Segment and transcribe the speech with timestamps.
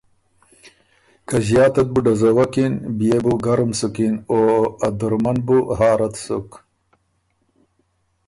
[1.27, 4.39] که زیاتت بُو ډزوکِن بيې بُو ګرُم سُکِن او
[4.85, 6.49] ا دُرمه ن بُو هارت سُک،